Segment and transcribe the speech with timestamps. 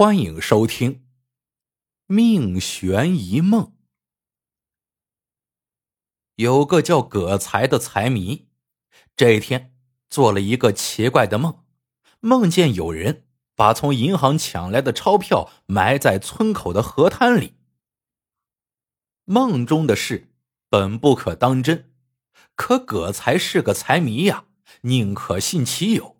[0.00, 0.94] 欢迎收听
[2.06, 3.64] 《命悬一梦》。
[6.36, 8.48] 有个叫葛才的财迷，
[9.14, 9.76] 这一天
[10.08, 11.66] 做了一个奇怪的梦，
[12.20, 17.58] 梦见有人把从银行抢来的钞票埋在村口的河滩里。
[19.26, 20.32] 梦中的事
[20.70, 21.92] 本不可当真，
[22.54, 24.46] 可葛才是个财迷呀，
[24.80, 26.16] 宁可信其有。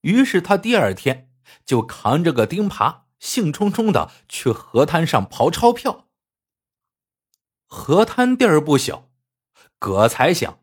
[0.00, 1.28] 于是他第二天。
[1.66, 6.08] 就扛着个钉耙，兴冲冲的去河滩上刨钞票。
[7.66, 9.08] 河滩地儿不小，
[9.78, 10.60] 葛才想，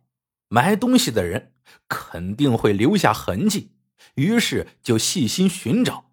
[0.49, 1.55] 埋东西的人
[1.87, 3.71] 肯定会留下痕迹，
[4.15, 6.11] 于是就细心寻找。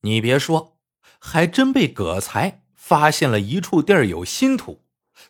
[0.00, 0.76] 你别说，
[1.20, 4.84] 还真被葛才发现了一处地儿有新土，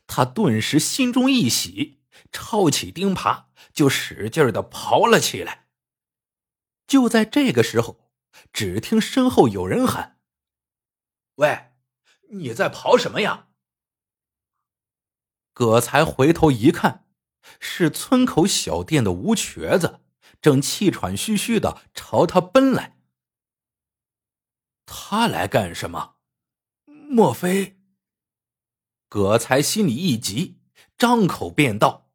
[0.06, 2.00] 他顿时心中一喜，
[2.32, 3.44] 抄起钉耙
[3.74, 5.66] 就使劲的刨了起来。
[6.86, 8.01] 就在这个时候，
[8.52, 10.18] 只听身后有人喊
[11.36, 11.72] ：“喂，
[12.30, 13.48] 你在跑什么呀？”
[15.54, 17.06] 葛才回头一看，
[17.60, 20.00] 是村口小店的吴瘸子，
[20.40, 22.98] 正气喘吁吁的朝他奔来。
[24.86, 26.16] 他来干什么？
[26.86, 27.78] 莫非？
[29.08, 30.58] 葛才心里一急，
[30.96, 32.10] 张口便道：“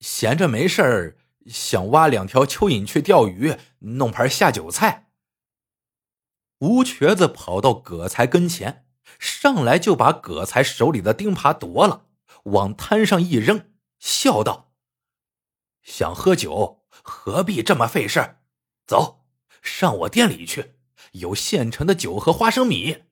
[0.00, 5.10] 闲着没事儿。”想挖两条蚯蚓去钓鱼，弄盘下酒菜。
[6.58, 8.86] 吴瘸子跑到葛才跟前，
[9.18, 12.06] 上来就把葛才手里的钉耙夺了，
[12.44, 14.72] 往摊上一扔，笑道
[15.82, 18.36] ：“想喝酒，何必这么费事
[18.86, 19.24] 走
[19.60, 20.76] 上我店里去，
[21.12, 23.04] 有现成的酒和花生米。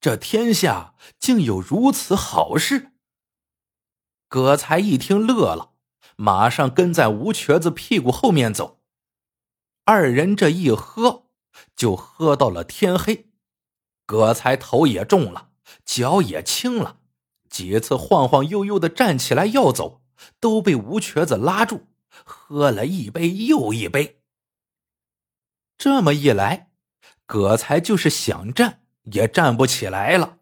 [0.00, 2.92] 这天下竟有如此好事！”
[4.28, 5.73] 葛才一听乐了。
[6.16, 8.80] 马上跟在吴瘸子屁股后面走，
[9.84, 11.26] 二人这一喝
[11.74, 13.30] 就喝到了天黑。
[14.06, 15.50] 葛才头也重了，
[15.84, 16.98] 脚也轻了，
[17.48, 20.02] 几次晃晃悠悠的站起来要走，
[20.38, 21.86] 都被吴瘸子拉住，
[22.24, 24.20] 喝了一杯又一杯。
[25.78, 26.70] 这么一来，
[27.26, 30.38] 葛才就是想站也站不起来了，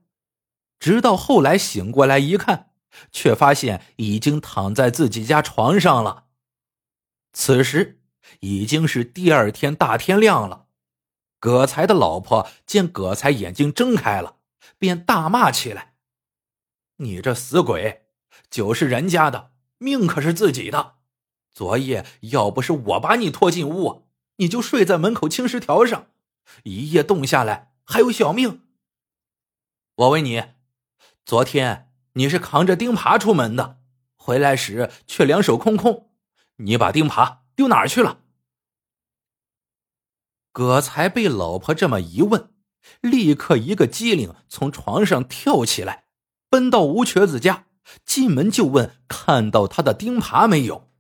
[0.81, 2.72] 直到后来醒过来一看。
[3.11, 6.27] 却发现已经躺在自己家床上了。
[7.33, 8.03] 此时
[8.41, 10.67] 已经是第二天大天亮了。
[11.41, 14.37] 葛才的老婆见葛才眼睛睁开了，
[14.79, 15.95] 便大骂起来
[16.99, 18.05] ：“你这死鬼，
[18.49, 20.99] 酒是人家的，命可是自己的。
[21.53, 26.07] 昨夜要不是我把你拖进屋，你就睡在门口青石条上，
[26.63, 28.63] 一夜冻下来还有小命。
[29.97, 30.45] 我问你，
[31.25, 33.81] 昨天？”你是扛着钉耙出门的，
[34.17, 36.11] 回来时却两手空空，
[36.57, 38.19] 你把钉耙丢哪儿去了？
[40.53, 42.53] 葛才被老婆这么一问，
[43.01, 46.05] 立刻一个机灵，从床上跳起来，
[46.51, 47.67] 奔到吴瘸子家，
[48.05, 50.91] 进门就问看到他的钉耙没有。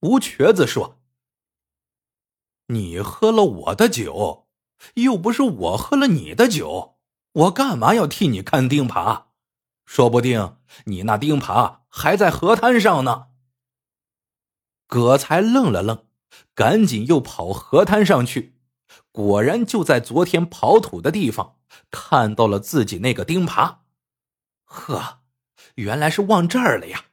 [0.00, 1.00] 吴瘸子说
[2.68, 4.46] ：“你喝了我的酒，
[4.94, 6.98] 又不是我喝了你的酒，
[7.32, 9.24] 我干嘛要替你看钉耙？”
[9.88, 13.28] 说不定你那钉耙还在河滩上呢。
[14.86, 16.04] 葛才愣了愣，
[16.54, 18.54] 赶紧又跑河滩上去，
[19.10, 21.56] 果然就在昨天刨土的地方
[21.90, 23.78] 看到了自己那个钉耙。
[24.64, 25.20] 呵，
[25.76, 27.06] 原来是忘这儿了呀！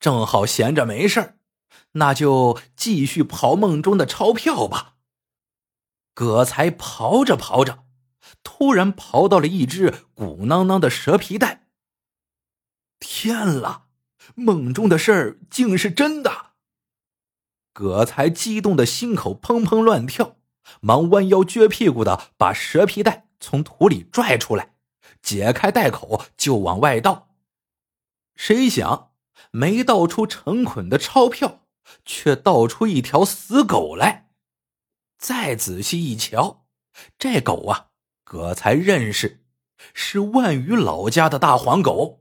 [0.00, 1.38] 正好闲着没事
[1.92, 4.94] 那就继续刨梦中的钞票吧。
[6.14, 7.84] 葛才刨着刨着。
[8.42, 11.66] 突然刨到了一只鼓囊囊的蛇皮袋。
[13.00, 13.84] 天了，
[14.34, 16.46] 梦中的事儿竟是真的！
[17.72, 20.36] 葛才激动的心口砰砰乱跳，
[20.80, 24.74] 忙弯腰撅屁股的把蛇皮袋从土里拽出来，
[25.22, 27.28] 解开袋口就往外倒。
[28.34, 29.12] 谁想
[29.52, 31.60] 没倒出成捆的钞票，
[32.04, 34.30] 却倒出一条死狗来。
[35.16, 36.66] 再仔细一瞧，
[37.16, 37.87] 这狗啊！
[38.30, 39.42] 葛才认识，
[39.94, 42.20] 是万宇老家的大黄狗。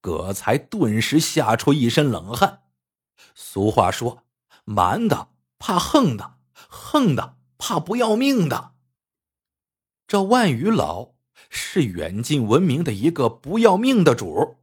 [0.00, 2.62] 葛才顿时吓出一身冷汗。
[3.34, 4.22] 俗话说
[4.64, 6.36] ：“蛮的怕横的，
[6.68, 8.74] 横的怕不要命的。”
[10.06, 11.14] 这万宇老
[11.50, 14.58] 是远近闻名的一个不要命的主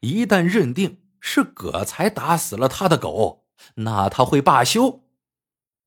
[0.00, 3.44] 一旦认定是葛才打死了他的狗，
[3.76, 5.04] 那他会罢休。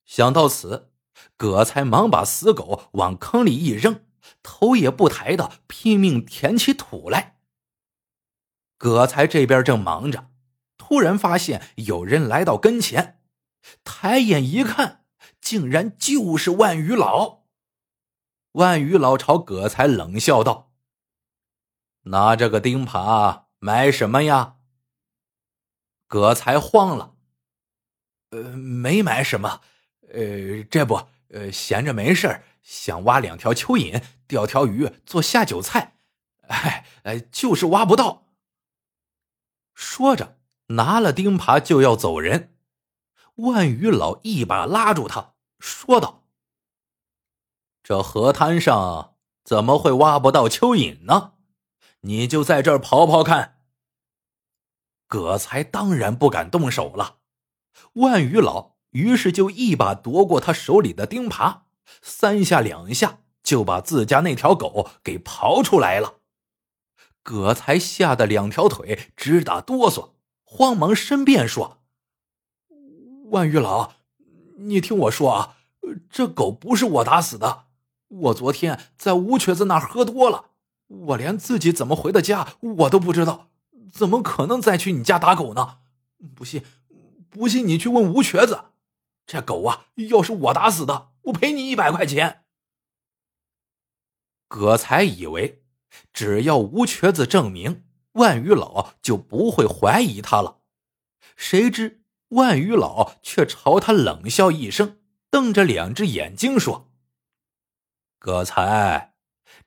[0.05, 0.93] 想到此。
[1.35, 4.05] 葛才忙把死狗往坑里一扔，
[4.41, 7.39] 头也不抬的拼命填起土来。
[8.77, 10.29] 葛才这边正忙着，
[10.77, 13.21] 突然发现有人来到跟前，
[13.83, 15.05] 抬眼一看，
[15.41, 17.43] 竟然就是万余老。
[18.53, 20.71] 万余老朝葛才冷笑道
[22.05, 24.55] ：“拿着个钉耙买什么呀？”
[26.07, 27.15] 葛才慌了
[28.31, 29.61] ：“呃，没买什么，
[30.13, 35.97] 呃，这不，呃，闲着没事想挖两条蚯蚓，钓条鱼做下酒菜，
[36.47, 38.25] 哎，哎，就是挖不到。”
[39.75, 40.37] 说着，
[40.67, 42.55] 拿了钉耙就要走人。
[43.35, 46.23] 万余老一把拉住他，说道
[47.83, 51.33] ：“这河滩上怎么会挖不到蚯蚓呢？
[52.01, 53.59] 你就在这儿刨刨看。”
[55.07, 57.19] 葛才当然不敢动手了。
[57.93, 61.59] 万余老于是就一把夺过他手里的钉耙，
[62.01, 66.15] 三下两下就把自家那条狗给刨出来了。
[67.21, 70.13] 葛才吓得两条腿直打哆嗦，
[70.43, 71.83] 慌忙申辩说。
[73.29, 73.91] 万玉老，
[74.57, 75.57] 你听我说啊，
[76.09, 77.65] 这狗不是我打死的。
[78.07, 80.45] 我昨天在吴瘸子那儿喝多了，
[80.87, 83.49] 我连自己怎么回的家我都不知道，
[83.93, 85.79] 怎么可能再去你家打狗呢？
[86.33, 86.63] 不信，
[87.29, 88.66] 不信你去问吴瘸子。
[89.27, 92.45] 这狗啊，要是我打死的，我赔你一百块钱。
[94.47, 95.65] 葛才以为
[96.13, 97.83] 只要吴瘸子证明，
[98.13, 100.61] 万余老就不会怀疑他了，
[101.35, 102.05] 谁知。
[102.29, 106.91] 万余老却朝他冷笑一声，瞪着两只眼睛说
[108.19, 109.15] ：“葛才，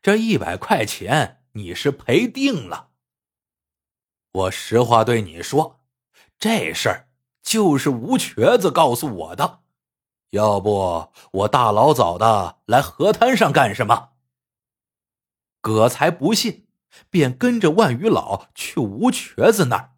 [0.03, 2.91] 这一百块钱你是赔定了。
[4.33, 5.83] 我实话对你说，
[6.39, 7.10] 这事儿
[7.43, 9.61] 就是吴瘸子告诉我的。
[10.31, 14.11] 要不我大老早的来河滩上干什么？”
[15.61, 16.67] 葛才不信，
[17.11, 19.93] 便跟着万余老去吴瘸子那儿。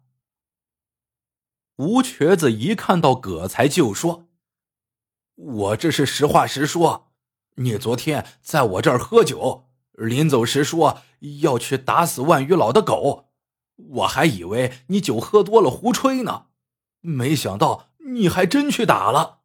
[1.77, 4.27] 吴瘸子一看到葛才就说
[5.35, 7.11] ：“我这是实话实说。
[7.55, 11.01] 你昨天在我这儿喝酒，临走时说
[11.41, 13.29] 要去打死万余老的狗，
[13.75, 16.47] 我还以为你酒喝多了胡吹呢，
[17.03, 19.41] 没想到你还真去打了。”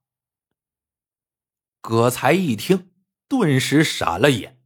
[1.81, 2.91] 葛才一听，
[3.29, 4.61] 顿时傻了眼。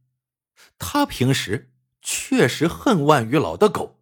[0.79, 4.01] 他平时确实恨万余老的狗，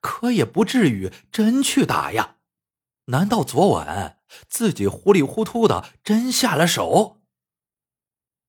[0.00, 2.36] 可也不至于真去打呀。
[3.06, 7.20] 难道昨晚自己糊里糊涂的真下了手？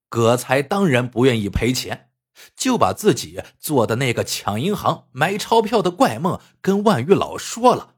[0.08, 2.12] 葛才当然不愿意赔钱，
[2.56, 7.94] 就把自己做的那个抢银行、买钞票的怪梦跟万余老说了。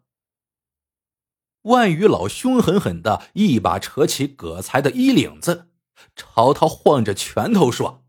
[1.67, 5.69] 万余老凶狠狠的一把扯起葛才的衣领子，
[6.15, 8.05] 朝他晃着拳头说：“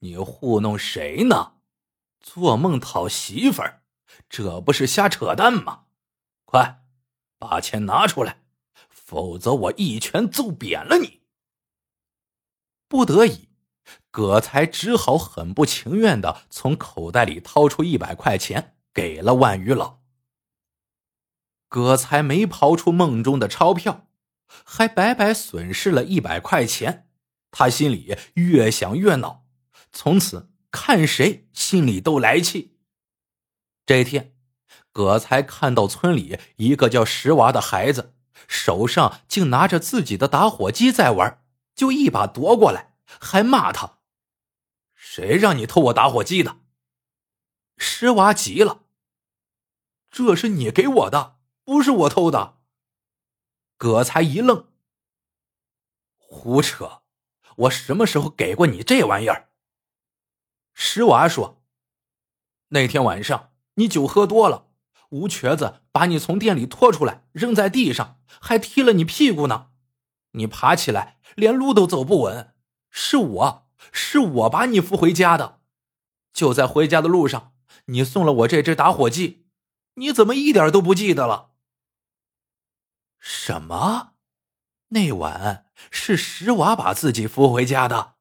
[0.00, 1.54] 你糊弄谁呢？
[2.20, 3.82] 做梦讨媳妇儿，
[4.28, 5.84] 这不是瞎扯淡吗？
[6.44, 6.84] 快！”
[7.38, 8.42] 把钱拿出来，
[8.88, 11.20] 否则我一拳揍扁了你。
[12.88, 13.48] 不得已，
[14.10, 19.97] 葛才只好很不情愿的从口袋里掏出一百块钱给了万余老。
[21.68, 24.08] 葛才没刨出梦中的钞票，
[24.64, 27.08] 还白白损失了一百块钱，
[27.50, 29.44] 他心里越想越恼，
[29.92, 32.78] 从此看谁心里都来气。
[33.86, 34.34] 这一天。
[34.90, 38.16] 葛才看到村里一个叫石娃的孩子
[38.48, 41.44] 手上竟拿着自己的打火机在玩，
[41.76, 43.98] 就一把夺过来，还骂他
[44.96, 46.62] ：“谁让你偷我打火机的？”
[47.78, 48.86] 石娃急了
[50.10, 51.37] ：“这是你给我的，
[51.68, 52.56] 不是我偷的。”
[53.76, 54.68] 葛才一愣
[56.16, 57.02] ：“胡扯！
[57.56, 59.50] 我什么时候给过你这玩意儿？”
[60.72, 61.62] 石娃说
[62.68, 64.68] ：“那天晚上你酒喝多了。”
[65.10, 69.70] 吴瘸子把你从店里拖出来，扔在地上，还踢了你屁股呢。
[70.32, 72.54] 你爬起来，连路都走不稳。
[72.90, 75.60] 是我，是我把你扶回家的。
[76.32, 77.52] 就在回家的路上，
[77.86, 79.46] 你送了我这只打火机。
[79.94, 81.47] 你怎么一点都不记得了？
[83.18, 84.14] 什么？
[84.88, 88.16] 那晚是石娃把自己扶回家的？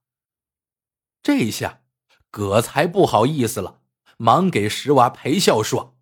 [1.24, 1.82] 这一下，
[2.30, 3.82] 葛才不好意思了，
[4.18, 5.98] 忙给石娃赔笑说。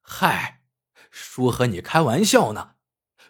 [0.00, 0.62] 嗨，
[1.10, 2.76] 叔和你开玩笑呢，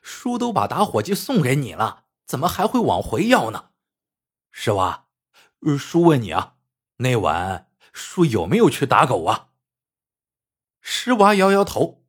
[0.01, 3.71] 叔都把打火机送给你了，怎么还会往回要呢？
[4.51, 5.09] 是吧？
[5.79, 6.57] 叔问你啊，
[6.97, 9.51] 那晚叔有没有去打狗啊？
[10.81, 12.05] 石娃摇摇头，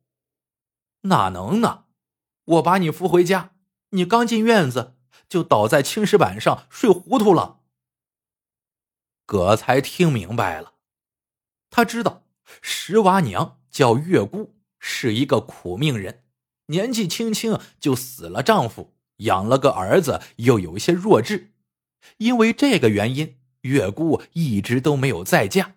[1.02, 1.83] 哪能呢？
[2.44, 3.52] 我把你扶回家，
[3.90, 4.96] 你刚进院子
[5.28, 7.60] 就倒在青石板上睡糊涂了。
[9.26, 10.74] 葛才听明白了，
[11.70, 12.24] 他知道
[12.60, 14.54] 石娃娘叫月姑。
[14.86, 16.24] 是一个苦命人，
[16.66, 21.54] 年纪轻轻就死了丈夫，养了个儿子，又有些弱智。
[22.18, 25.76] 因为这个原因，月姑一直都没有再嫁。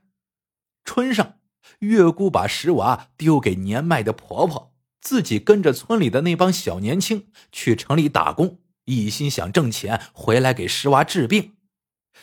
[0.84, 1.40] 春上，
[1.80, 11.56] 月姑把石娃丢给年迈的婆婆，自己跟着村里的那帮小年轻去城里打工，一心想挣钱回来给石娃治病。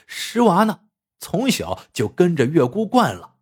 [0.07, 0.81] 石娃呢，
[1.19, 3.37] 从小就跟着月姑惯了。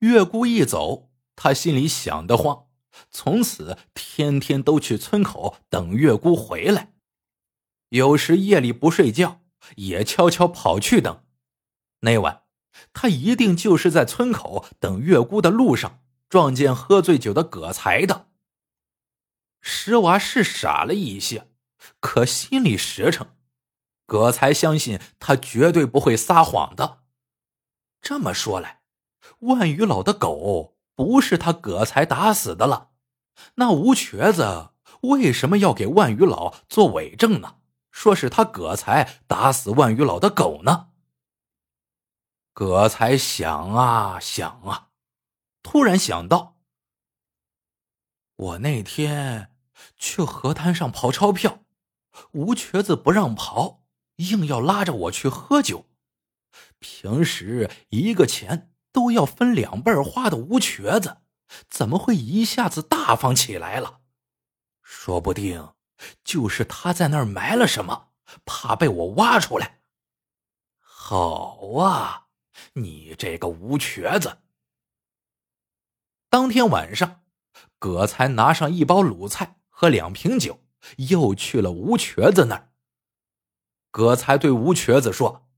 [0.00, 2.66] 月姑一走，他心里想得慌，
[3.10, 6.92] 从此天天都去村口等月姑回来。
[7.90, 9.42] 有时夜里不睡觉，
[9.76, 11.22] 也悄悄跑去等。
[12.00, 12.42] 那晚，
[12.92, 18.26] 他一定就是在村口等月姑的路上，撞见喝醉酒的葛才的。
[19.62, 21.48] 石娃是傻了一些，
[22.00, 23.34] 可心里实诚。
[24.04, 27.04] 葛才相信他绝对不会撒谎的。
[28.02, 28.82] 这么说来，
[29.38, 32.90] 万余老的狗不是他葛才打死的了。
[33.54, 34.70] 那吴瘸子
[35.02, 37.56] 为什么要给万余老做伪证呢？
[37.90, 40.88] 说是他葛才打死万余老的狗呢？
[42.52, 44.88] 葛才想啊想啊，
[45.62, 46.58] 突然想到：
[48.36, 49.51] 我那天
[50.02, 51.60] 去河滩上刨钞票，
[52.32, 53.82] 吴瘸子不让刨。
[54.16, 55.86] 硬要拉着我去喝酒，
[56.80, 61.18] 平时一个钱都要分两半花的吴瘸子，
[61.70, 64.00] 怎么会一下子大方起来了？
[64.82, 65.72] 说不定
[66.24, 68.08] 就是他在那儿埋了什么，
[68.44, 69.80] 怕被我挖出来。
[70.80, 72.26] 好啊，
[72.74, 74.38] 你这个吴瘸子！
[76.28, 77.22] 当天晚上，
[77.78, 80.60] 葛才拿上一包卤菜和两瓶酒，
[81.08, 82.70] 又去了吴瘸子那儿。
[83.90, 85.48] 葛才对吴瘸子说：“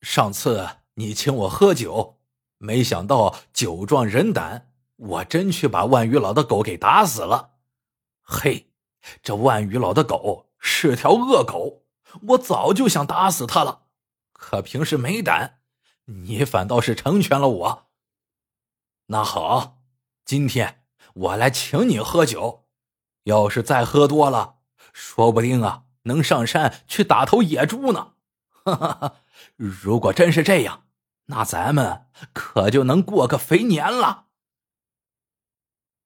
[0.00, 2.20] 上次你请我喝酒，
[2.58, 7.56] 没想到酒壮人胆，我真去把万余老的狗给打死了。
[8.22, 8.70] 嘿，
[9.20, 11.82] 这万余老的狗是条恶狗，
[12.28, 13.86] 我早就想打死它了，
[14.32, 15.58] 可平时没胆，
[16.04, 17.90] 你反倒是成全了我。
[19.06, 19.82] 那好，
[20.24, 20.83] 今天
[21.14, 22.66] 我来请你喝酒，
[23.22, 24.58] 要是再喝多了，
[24.92, 28.12] 说不定啊。”能上山去打头野猪呢，
[28.62, 29.22] 哈哈哈！
[29.56, 30.86] 如果真是这样，
[31.28, 34.26] 那咱们可就能过个肥年了。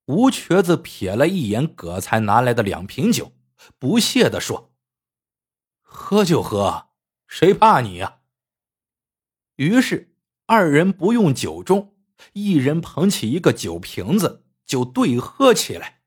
[0.05, 3.33] 吴瘸子瞥了一眼葛才拿来的两瓶酒，
[3.77, 4.71] 不屑的说
[5.83, 6.91] ：“喝就喝，
[7.27, 8.19] 谁怕你呀？”
[9.57, 11.89] 于是二人不用酒盅，
[12.31, 16.03] 一人捧起一个酒瓶子就对喝起来。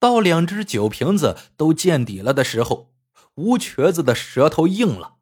[0.00, 2.94] 到两只酒瓶子都见底了的时候，
[3.34, 5.18] 吴瘸子的舌头硬了。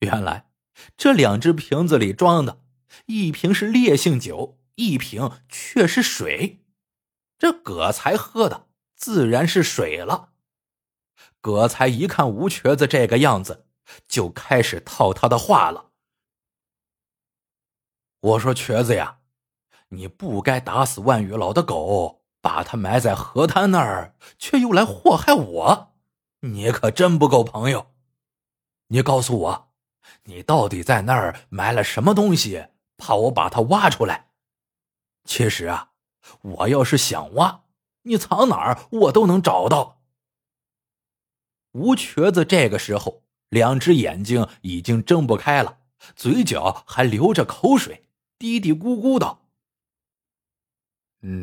[0.00, 0.50] 原来
[0.96, 2.62] 这两只瓶子里装的，
[3.06, 6.64] 一瓶是烈性酒，一瓶却是水。
[7.38, 10.32] 这葛才喝的自然是水了。
[11.42, 13.66] 葛才一看吴瘸子这个样子，
[14.08, 15.90] 就开始套他的话了。
[18.20, 19.18] 我说：“瘸子呀，
[19.94, 25.94] 你不该打死万余老的狗。”把他埋在河滩那儿，却又来祸害我，
[26.40, 27.86] 你可真不够朋友！
[28.88, 29.72] 你告诉我，
[30.24, 32.66] 你到底在那儿埋了什么东西？
[32.98, 34.26] 怕我把它挖出来？
[35.24, 35.92] 其实啊，
[36.42, 37.62] 我要是想挖，
[38.02, 40.02] 你藏哪儿我都能找到。
[41.72, 45.78] 吴瘸子这个时候，两只眼睛已经睁不开了，
[46.14, 48.04] 嘴角还流着口水，
[48.38, 49.43] 嘀嘀咕咕道。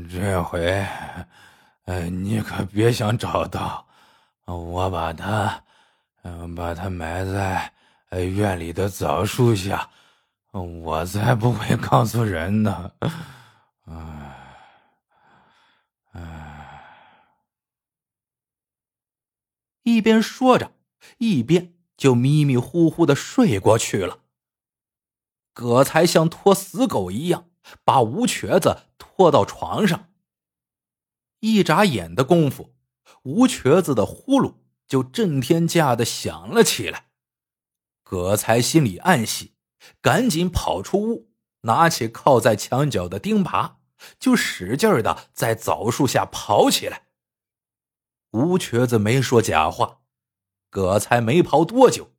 [0.07, 0.85] 这回，
[1.85, 3.88] 呃，你可别想找到，
[4.45, 5.63] 我把它，
[6.55, 7.73] 把它埋在
[8.11, 9.89] 院里的枣树下，
[10.51, 12.91] 我才不会告诉人呢。
[13.85, 14.55] 唉，
[16.11, 16.83] 唉，
[19.81, 20.73] 一边说着，
[21.17, 24.19] 一边就迷迷糊糊的睡过去了。
[25.53, 27.50] 葛才像拖死狗一样。
[27.83, 30.09] 把吴瘸子拖到床上，
[31.39, 32.73] 一眨眼的功夫，
[33.23, 34.55] 吴瘸子的呼噜
[34.87, 37.07] 就震天价的响了起来。
[38.03, 39.53] 葛才心里暗喜，
[40.01, 43.75] 赶紧跑出屋，拿起靠在墙角的钉耙，
[44.19, 47.07] 就使劲的在枣树下刨起来。
[48.31, 49.99] 吴瘸子没说假话，
[50.69, 52.11] 葛才没刨多久，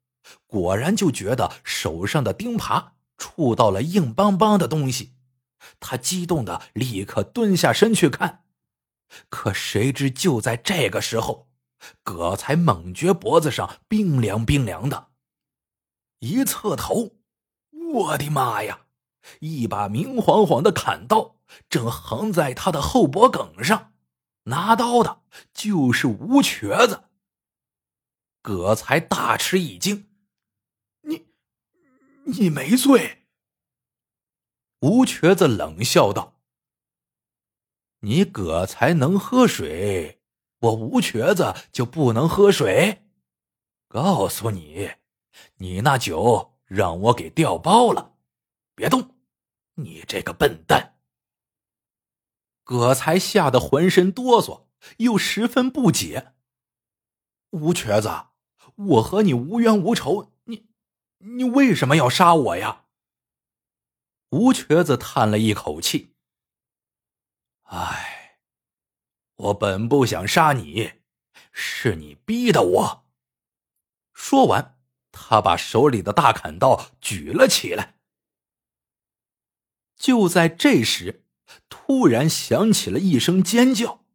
[0.47, 5.15] 果然就觉得手上的钉耙触到了硬邦邦的东西。
[5.83, 8.45] 他激动的立刻蹲下身去看，
[9.29, 11.49] 可谁知就在这个时候，
[12.03, 15.09] 葛才猛觉脖子上冰凉冰凉的，
[16.21, 17.17] 一侧头，
[17.93, 18.87] 我的妈呀！
[19.39, 21.37] 一把明晃晃的砍刀
[21.69, 23.93] 正横在他的后脖梗上，
[24.45, 25.23] 拿刀的
[25.55, 27.05] 就是吴瘸子。
[28.41, 30.09] 葛才大吃一惊
[31.03, 31.27] ：“你，
[32.25, 33.22] 你没醉？”
[34.83, 36.41] 吴瘸子冷笑道
[38.01, 40.21] ：“你葛才能喝水，
[40.59, 43.05] 我吴瘸子就不能喝水？
[43.87, 44.95] 告诉你，
[45.59, 48.17] 你那酒让我给调包了，
[48.75, 49.15] 别动！
[49.75, 50.97] 你这个笨蛋！”
[52.65, 54.65] 葛才吓得浑身哆嗦，
[54.97, 56.33] 又十分不解
[57.51, 58.11] ：“吴瘸子，
[58.75, 60.67] 我和你无冤无仇，你，
[61.19, 62.87] 你为什么要杀我呀？”
[64.33, 66.15] 吴瘸子叹了一口气
[67.69, 68.39] ：“唉，
[69.37, 70.93] 我本不想杀你，
[71.53, 73.07] 是你逼的我。”
[74.15, 74.79] 说完，
[75.11, 77.97] 他把手里的大砍刀举了起来。
[79.97, 81.27] 就在这时，
[81.69, 84.07] 突然响起了一声尖叫。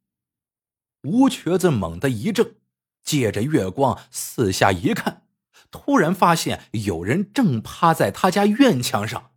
[1.03, 2.55] 吴瘸子猛地一怔，
[3.03, 5.27] 借着月光四下一看，
[5.69, 9.35] 突然发现有人正趴在他家院墙上。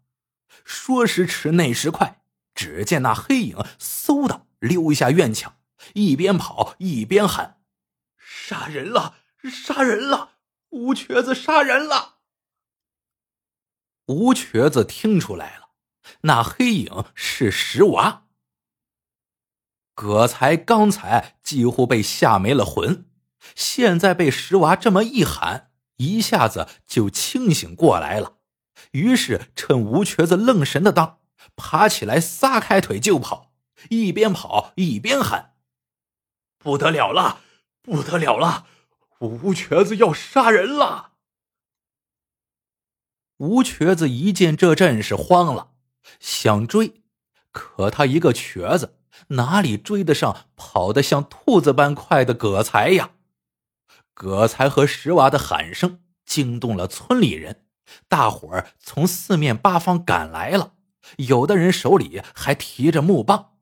[0.73, 2.23] 说时迟，那时快，
[2.55, 5.57] 只见那黑影嗖的溜下院墙，
[5.95, 7.61] 一边跑一边喊
[8.17, 9.17] ：“杀人了！
[9.43, 10.35] 杀人了！
[10.69, 12.19] 吴瘸子杀人了！”
[14.07, 15.71] 吴瘸子听出来了，
[16.21, 18.29] 那黑影是石娃。
[19.97, 23.11] 葛才刚才几乎被吓没了魂，
[23.57, 28.40] 现在被石娃这么一喊，一下子就清醒过来了。
[28.93, 31.19] 于是趁吴瘸子愣神的当，
[31.57, 33.53] 爬起来撒开腿就跑，
[33.89, 35.55] 一边跑一边喊
[36.59, 37.41] ：“不得了了，
[37.83, 38.67] 不得了了！
[39.21, 41.13] 吴瘸子要杀人了！”
[43.39, 45.71] 吴瘸子一见这阵势，慌了，
[46.19, 47.03] 想追，
[47.51, 53.13] 可他一个瘸子，哪里追得上跑得像兔子般快的葛才呀？
[54.13, 57.65] 葛才和石娃的喊声惊动了村里人。
[58.09, 60.75] 大伙儿从四面八方赶来了，
[61.19, 63.55] 有的人手里还提着木棒。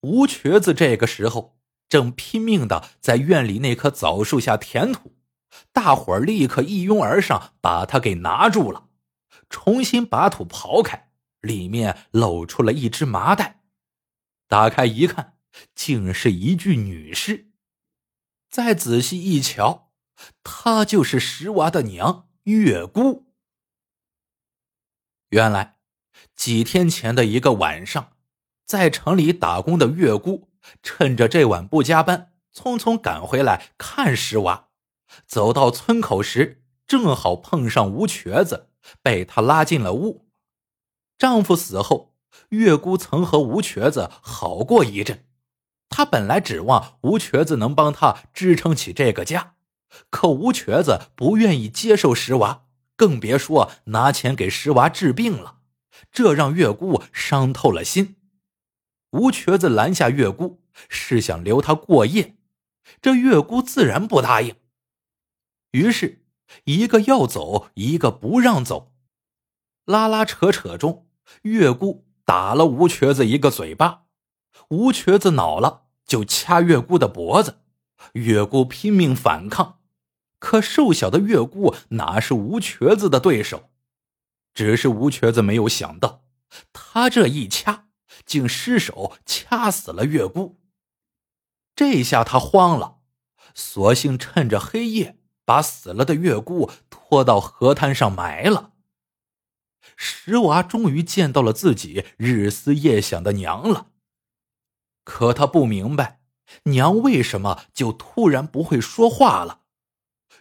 [0.00, 1.58] 吴瘸子这个时候
[1.88, 5.16] 正拼命的在院里那棵枣树下填土，
[5.72, 8.88] 大伙儿立刻一拥而上，把他给拿住了，
[9.48, 13.60] 重新把土刨开，里面露出了一只麻袋，
[14.48, 15.36] 打开一看，
[15.74, 17.52] 竟是一具女尸。
[18.50, 19.92] 再仔细一瞧，
[20.42, 22.28] 她就是石娃的娘。
[22.44, 23.26] 月姑，
[25.28, 25.76] 原来
[26.34, 28.16] 几天前的一个晚上，
[28.66, 30.48] 在城里打工的月姑
[30.82, 34.70] 趁着这晚不加班，匆匆赶回来看石娃。
[35.24, 40.26] 走到村口时，正好碰上吴瘸子，被他拉进了屋。
[41.16, 42.16] 丈夫死后，
[42.48, 45.24] 月姑曾和吴瘸子好过一阵。
[45.88, 49.54] 她本来指望吴瘸子能帮她支撑起这个家。
[50.10, 52.64] 可吴瘸子不愿意接受石娃，
[52.96, 55.58] 更别说拿钱给石娃治病了。
[56.10, 58.16] 这让月姑伤透了心。
[59.10, 62.36] 吴瘸子拦下月姑，是想留她过夜。
[63.00, 64.56] 这月姑自然不答应。
[65.72, 66.24] 于是，
[66.64, 68.92] 一个要走，一个不让走。
[69.84, 71.06] 拉拉扯扯中，
[71.42, 74.04] 月姑打了吴瘸子一个嘴巴。
[74.68, 77.58] 吴瘸子恼了，就掐月姑的脖子。
[78.14, 79.80] 月姑拼命反抗。
[80.42, 83.70] 可瘦小的月姑哪是吴瘸子的对手？
[84.52, 86.24] 只是吴瘸子没有想到，
[86.72, 87.86] 他这一掐，
[88.26, 90.58] 竟失手掐死了月姑。
[91.76, 92.98] 这下他慌了，
[93.54, 98.72] 索性趁着黑夜，把死了的月姑拖到河滩上埋了。
[99.96, 103.86] 石娃终于见到了自己日思夜想的娘了，
[105.04, 106.20] 可他不明白，
[106.64, 109.60] 娘为什么就突然不会说话了。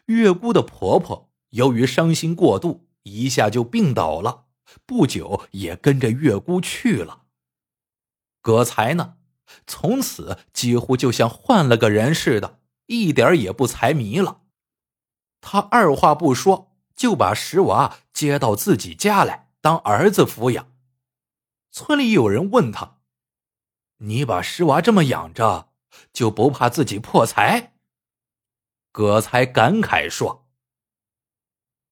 [0.05, 4.45] 月姑的婆婆由于伤心过度，一下就病倒了，
[4.85, 7.23] 不久也跟着月姑去了。
[8.41, 9.17] 葛才呢，
[9.67, 14.41] 从此几乎就像换了个人似的，一点也不财迷了。
[15.39, 20.71] 他二话不说，就把石娃接到自己家来当儿子抚养。
[21.71, 22.97] 村里有人问他
[23.99, 25.69] ：“你把石娃这么养着，
[26.11, 27.70] 就不怕自己破财？”
[28.91, 30.47] 葛才感慨说：“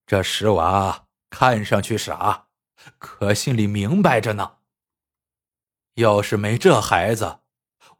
[0.05, 2.47] 这石娃看上去傻，
[2.97, 4.57] 可心里明白着呢。
[5.95, 7.39] 要是没这孩子，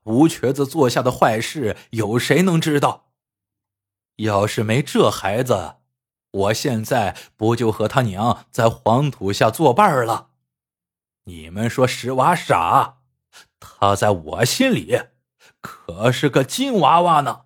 [0.04, 3.14] 吴瘸子做下的坏事，有谁能知道？
[4.18, 5.78] 要是没这孩子，
[6.32, 10.32] 我现在不就和他娘在黄土下作伴了？
[11.24, 13.00] 你们说石娃傻，
[13.60, 15.04] 他在我心里
[15.62, 17.46] 可是个金娃娃呢。